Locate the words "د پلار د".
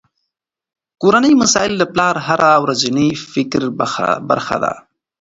1.77-2.23